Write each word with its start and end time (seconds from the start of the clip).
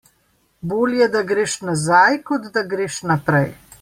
Bolje, 0.71 1.09
da 1.15 1.21
greš 1.33 1.57
nazaj, 1.67 2.17
kot 2.31 2.49
da 2.57 2.65
greš 2.73 2.99
naprej. 3.13 3.47